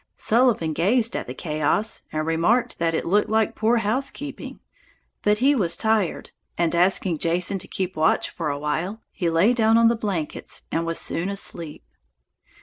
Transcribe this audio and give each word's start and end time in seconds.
Sullivan 0.15 0.73
gazed 0.73 1.15
at 1.15 1.27
the 1.27 1.33
chaos 1.35 2.01
and 2.11 2.25
remarked 2.25 2.79
that 2.79 2.95
it 2.95 3.05
looked 3.05 3.29
like 3.29 3.53
poor 3.53 3.77
housekeeping. 3.77 4.59
But 5.21 5.37
he 5.37 5.53
was 5.53 5.77
tired, 5.77 6.31
and, 6.57 6.73
asking 6.73 7.19
Jason 7.19 7.59
to 7.59 7.67
keep 7.67 7.95
watch 7.95 8.31
for 8.31 8.49
a 8.49 8.57
while, 8.57 9.03
he 9.11 9.29
lay 9.29 9.53
down 9.53 9.77
on 9.77 9.89
the 9.89 9.95
blankets 9.95 10.63
and 10.71 10.87
was 10.87 10.97
soon 10.97 11.29
asleep. 11.29 11.83